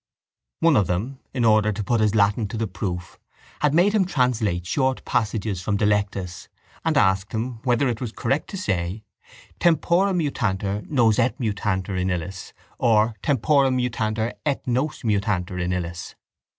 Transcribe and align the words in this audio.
One 0.61 0.75
of 0.77 0.87
them, 0.87 1.19
in 1.31 1.45
order 1.45 1.71
to 1.71 1.83
put 1.83 2.01
his 2.01 2.15
Latin 2.15 2.47
to 2.47 2.57
the 2.57 2.65
proof, 2.65 3.19
had 3.59 3.71
made 3.75 3.93
him 3.93 4.03
translate 4.05 4.65
short 4.65 5.05
passages 5.05 5.61
from 5.61 5.77
Dilectus 5.77 6.47
and 6.83 6.97
asked 6.97 7.33
him 7.33 7.59
whether 7.63 7.87
it 7.87 8.01
was 8.01 8.11
correct 8.11 8.49
to 8.49 8.57
say: 8.57 9.03
Tempora 9.59 10.13
mutantur 10.15 10.81
nos 10.89 11.19
et 11.19 11.37
mutamur 11.39 12.01
in 12.01 12.09
illis 12.09 12.51
or 12.79 13.13
_Tempora 13.21 13.71
mutantur 13.71 14.33
et 14.43 14.65
nos 14.65 15.03
mutamur 15.03 15.61
in 15.61 15.71
illis. 15.71 16.15